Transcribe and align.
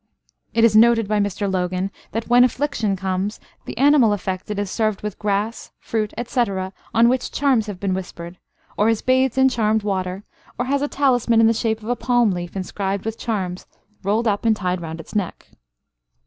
It 0.55 0.63
is 0.63 0.75
noted 0.75 1.07
by 1.07 1.19
Mr 1.19 1.47
Logan 1.47 1.91
that 2.11 2.27
"when 2.27 2.43
affliction 2.43 2.95
comes, 2.95 3.39
the 3.65 3.77
animal 3.77 4.13
affected 4.13 4.57
is 4.57 4.71
served 4.71 5.03
with 5.03 5.19
grass, 5.19 5.71
fruit, 5.77 6.11
etc., 6.17 6.73
on 6.91 7.07
which 7.07 7.31
charms 7.31 7.67
have 7.67 7.79
been 7.79 7.93
whispered, 7.93 8.39
or 8.77 8.89
is 8.89 9.03
bathed 9.03 9.37
in 9.37 9.47
charmed 9.47 9.83
water, 9.83 10.23
or 10.57 10.65
has 10.65 10.81
a 10.81 10.87
talisman 10.87 11.39
in 11.39 11.45
the 11.45 11.53
shape 11.53 11.83
of 11.83 11.89
a 11.89 11.95
palm 11.95 12.31
leaf 12.31 12.55
inscribed 12.55 13.05
with 13.05 13.19
charms 13.19 13.67
rolled 14.01 14.27
up 14.27 14.43
and 14.43 14.55
tied 14.55 14.81
round 14.81 14.99
its 14.99 15.13
neck." 15.13 15.49